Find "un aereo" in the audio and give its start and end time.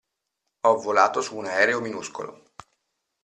1.37-1.79